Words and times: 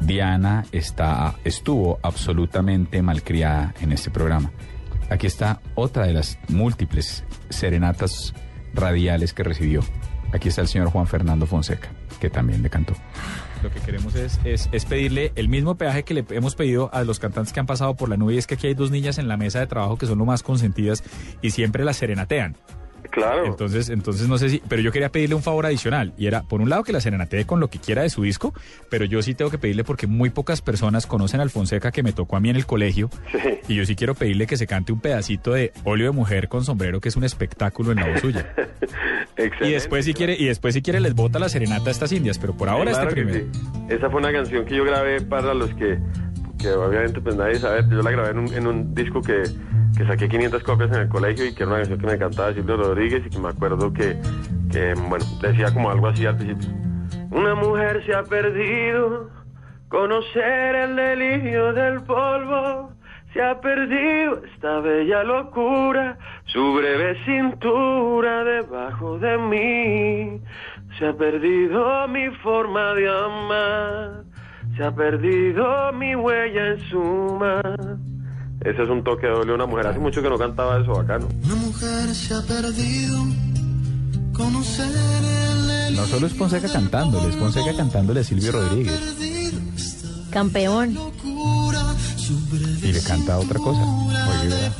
Diana 0.00 0.64
está, 0.72 1.36
estuvo 1.44 1.98
absolutamente 2.02 3.02
malcriada 3.02 3.74
en 3.80 3.92
este 3.92 4.10
programa. 4.10 4.50
Aquí 5.10 5.26
está 5.26 5.60
otra 5.74 6.06
de 6.06 6.14
las 6.14 6.38
múltiples 6.48 7.24
serenatas 7.48 8.34
radiales 8.74 9.32
que 9.32 9.42
recibió. 9.42 9.82
Aquí 10.32 10.48
está 10.48 10.60
el 10.62 10.68
señor 10.68 10.90
Juan 10.90 11.06
Fernando 11.06 11.46
Fonseca, 11.46 11.90
que 12.20 12.30
también 12.30 12.62
le 12.62 12.70
cantó. 12.70 12.94
Lo 13.62 13.70
que 13.70 13.80
queremos 13.80 14.14
es, 14.14 14.40
es, 14.44 14.84
pedirle 14.86 15.32
el 15.34 15.48
mismo 15.48 15.76
peaje 15.76 16.04
que 16.04 16.14
le 16.14 16.24
hemos 16.30 16.54
pedido 16.54 16.88
a 16.94 17.04
los 17.04 17.18
cantantes 17.18 17.52
que 17.52 17.60
han 17.60 17.66
pasado 17.66 17.94
por 17.94 18.08
la 18.08 18.16
nube. 18.16 18.38
Es 18.38 18.46
que 18.46 18.54
aquí 18.54 18.68
hay 18.68 18.74
dos 18.74 18.90
niñas 18.90 19.18
en 19.18 19.28
la 19.28 19.36
mesa 19.36 19.58
de 19.58 19.66
trabajo 19.66 19.98
que 19.98 20.06
son 20.06 20.18
lo 20.18 20.24
más 20.24 20.42
consentidas 20.42 21.02
y 21.42 21.50
siempre 21.50 21.84
las 21.84 21.96
serenatean. 21.96 22.56
Claro. 23.10 23.46
Entonces, 23.46 23.88
entonces 23.88 24.28
no 24.28 24.38
sé 24.38 24.48
si, 24.50 24.62
pero 24.68 24.82
yo 24.82 24.92
quería 24.92 25.10
pedirle 25.10 25.34
un 25.34 25.42
favor 25.42 25.66
adicional 25.66 26.12
y 26.16 26.26
era, 26.26 26.42
por 26.42 26.60
un 26.60 26.68
lado, 26.70 26.82
que 26.84 26.92
la 26.92 27.00
serenatee 27.00 27.44
con 27.44 27.58
lo 27.60 27.68
que 27.68 27.78
quiera 27.78 28.02
de 28.02 28.10
su 28.10 28.22
disco, 28.22 28.52
pero 28.88 29.04
yo 29.04 29.22
sí 29.22 29.34
tengo 29.34 29.50
que 29.50 29.58
pedirle 29.58 29.84
porque 29.84 30.06
muy 30.06 30.30
pocas 30.30 30.62
personas 30.62 31.06
conocen 31.06 31.40
al 31.40 31.50
Fonseca 31.50 31.90
que 31.92 32.02
me 32.02 32.12
tocó 32.12 32.36
a 32.36 32.40
mí 32.40 32.50
en 32.50 32.56
el 32.56 32.66
colegio 32.66 33.10
Sí. 33.32 33.38
y 33.68 33.74
yo 33.76 33.84
sí 33.86 33.96
quiero 33.96 34.14
pedirle 34.14 34.46
que 34.46 34.56
se 34.56 34.66
cante 34.66 34.92
un 34.92 35.00
pedacito 35.00 35.52
de 35.52 35.72
Óleo 35.84 36.06
de 36.06 36.12
Mujer 36.12 36.48
con 36.48 36.64
sombrero 36.64 37.00
que 37.00 37.08
es 37.08 37.16
un 37.16 37.24
espectáculo 37.24 37.92
en 37.92 37.98
la 38.00 38.08
voz 38.08 38.20
suya. 38.20 38.52
Excelente. 39.36 39.68
Y 39.68 39.72
después 39.72 40.04
si 40.04 40.14
quiere, 40.14 40.36
y 40.38 40.44
después 40.46 40.74
si 40.74 40.82
quiere 40.82 41.00
les 41.00 41.14
bota 41.14 41.38
la 41.38 41.48
serenata 41.48 41.88
a 41.88 41.92
estas 41.92 42.12
indias, 42.12 42.38
pero 42.38 42.56
por 42.56 42.68
ahora 42.68 42.90
Claro 42.92 43.08
este 43.08 43.20
que 43.20 43.26
primero. 43.26 43.46
sí. 43.52 43.60
Esa 43.94 44.10
fue 44.10 44.20
una 44.20 44.32
canción 44.32 44.64
que 44.64 44.76
yo 44.76 44.84
grabé 44.84 45.20
para 45.20 45.54
los 45.54 45.70
que, 45.74 45.98
que 46.58 46.68
obviamente 46.70 47.20
pues 47.20 47.36
nadie 47.36 47.58
sabe, 47.58 47.82
yo 47.90 48.02
la 48.02 48.10
grabé 48.10 48.30
en 48.30 48.38
un, 48.38 48.52
en 48.54 48.66
un 48.66 48.94
disco 48.94 49.22
que, 49.22 49.42
que 50.00 50.06
saqué 50.06 50.30
500 50.30 50.62
copias 50.62 50.90
en 50.92 51.02
el 51.02 51.08
colegio 51.10 51.44
y 51.44 51.52
que 51.52 51.62
era 51.62 51.72
una 51.72 51.80
canción 51.80 52.00
que 52.00 52.06
me 52.06 52.18
cantaba 52.18 52.54
Silvio 52.54 52.78
Rodríguez 52.78 53.22
y 53.26 53.28
que 53.28 53.38
me 53.38 53.48
acuerdo 53.50 53.92
que, 53.92 54.16
que, 54.72 54.94
bueno, 54.94 55.26
decía 55.42 55.74
como 55.74 55.90
algo 55.90 56.06
así 56.06 56.24
al 56.24 56.38
principio. 56.38 56.70
Una 57.30 57.54
mujer 57.54 58.02
se 58.06 58.14
ha 58.14 58.22
perdido, 58.22 59.28
conocer 59.88 60.74
el 60.74 60.96
delirio 60.96 61.74
del 61.74 62.02
polvo, 62.04 62.92
se 63.34 63.42
ha 63.42 63.60
perdido 63.60 64.42
esta 64.42 64.80
bella 64.80 65.22
locura, 65.22 66.16
su 66.46 66.72
breve 66.72 67.22
cintura 67.26 68.42
debajo 68.44 69.18
de 69.18 69.36
mí, 69.36 70.40
se 70.98 71.08
ha 71.08 71.12
perdido 71.12 72.08
mi 72.08 72.30
forma 72.36 72.94
de 72.94 73.06
amar, 73.06 74.24
se 74.78 74.82
ha 74.82 74.94
perdido 74.94 75.92
mi 75.92 76.16
huella 76.16 76.68
en 76.68 76.80
su 76.88 77.36
mar. 77.38 77.98
Ese 78.60 78.82
es 78.82 78.88
un 78.90 79.02
toque 79.02 79.26
de 79.26 79.32
doble 79.32 79.54
una 79.54 79.66
mujer. 79.66 79.86
Hace 79.86 79.98
mucho 79.98 80.20
que 80.22 80.28
no 80.28 80.36
cantaba 80.38 80.80
eso 80.80 80.92
bacano. 80.92 81.28
Una 81.44 81.54
mujer 81.56 82.14
se 82.14 82.34
ha 82.34 82.42
perdido. 82.42 83.24
Conocer 84.34 84.86
el 85.88 85.96
No 85.96 86.04
solo 86.06 86.26
es 86.26 86.34
Fonseca 86.34 86.68
cantándole, 86.72 87.28
es 87.28 87.36
Fonseca 87.36 87.74
cantándole 87.76 88.20
a 88.20 88.24
Silvio 88.24 88.52
Rodríguez. 88.52 89.16
Campeón. 90.30 90.96
Y 92.82 92.92
le 92.92 93.00
canta 93.02 93.38
otra 93.38 93.58
cosa. 93.58 93.80
Oye. 93.82 94.70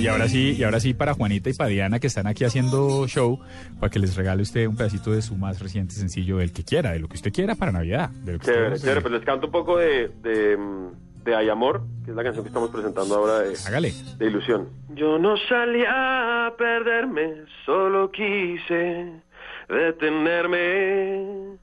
Y 0.00 0.06
ahora 0.08 0.28
sí, 0.28 0.56
y 0.58 0.62
ahora 0.64 0.80
sí 0.80 0.94
para 0.94 1.14
Juanita 1.14 1.48
y 1.50 1.54
para 1.54 1.68
Diana 1.70 2.00
que 2.00 2.06
están 2.08 2.26
aquí 2.26 2.44
haciendo 2.44 3.06
show, 3.06 3.38
para 3.78 3.90
que 3.90 3.98
les 3.98 4.16
regale 4.16 4.42
usted 4.42 4.66
un 4.66 4.76
pedacito 4.76 5.12
de 5.12 5.22
su 5.22 5.36
más 5.36 5.60
reciente 5.60 5.94
sencillo, 5.94 6.38
del 6.38 6.52
que 6.52 6.64
quiera, 6.64 6.90
de 6.92 6.98
lo 6.98 7.08
que 7.08 7.16
usted 7.16 7.32
quiera 7.32 7.54
para 7.54 7.70
Navidad. 7.72 8.10
De 8.10 8.32
lo 8.34 8.38
que 8.38 8.46
Chévere, 8.46 8.66
usted- 8.74 8.80
chévere. 8.80 9.00
Pues 9.00 9.14
les 9.14 9.24
canto 9.24 9.46
un 9.46 9.52
poco 9.52 9.76
de, 9.78 10.10
de, 10.22 10.56
mm, 10.56 10.88
de 11.24 11.34
Hay 11.34 11.48
Amor, 11.48 11.82
que 12.04 12.10
es 12.10 12.16
la 12.16 12.24
canción 12.24 12.44
que 12.44 12.48
estamos 12.48 12.70
presentando 12.70 13.14
ahora 13.14 13.40
de, 13.40 13.54
Hágale. 13.66 13.92
de 14.18 14.26
Ilusión. 14.26 14.68
Yo 14.94 15.18
no 15.18 15.36
salí 15.48 15.84
a 15.86 16.52
perderme, 16.58 17.44
solo 17.64 18.10
quise 18.10 19.22
detenerme. 19.68 21.58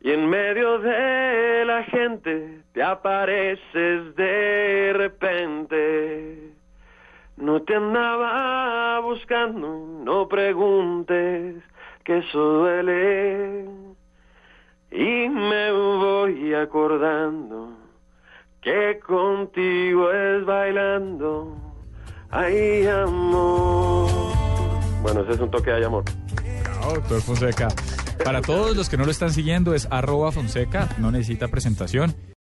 Y 0.00 0.12
en 0.12 0.28
medio 0.30 0.78
de 0.78 1.64
la 1.66 1.82
gente 1.84 2.62
te 2.72 2.82
apareces 2.82 4.14
de 4.14 4.92
repente. 4.94 6.52
No 7.36 7.62
te 7.62 7.74
andaba 7.74 9.00
buscando, 9.00 10.02
no 10.04 10.28
preguntes, 10.28 11.56
que 12.04 12.18
eso 12.18 12.38
duele. 12.38 13.64
Y 14.90 15.28
me 15.28 15.72
voy 15.72 16.54
acordando 16.54 17.57
que 18.68 19.00
contigo 19.00 20.12
es 20.12 20.44
bailando. 20.44 21.56
Ay, 22.30 22.86
amor. 22.86 24.10
Bueno, 25.02 25.22
ese 25.22 25.32
es 25.32 25.40
un 25.40 25.50
toque 25.50 25.70
de 25.70 25.86
amor. 25.86 26.04
Bravo, 26.64 26.94
doctor 26.94 27.20
Fonseca. 27.22 27.68
Para 28.22 28.42
todos 28.42 28.76
los 28.76 28.90
que 28.90 28.98
no 28.98 29.04
lo 29.04 29.10
están 29.10 29.30
siguiendo 29.30 29.74
es 29.74 29.88
arroba 29.90 30.32
Fonseca, 30.32 30.88
no 30.98 31.10
necesita 31.10 31.48
presentación. 31.48 32.14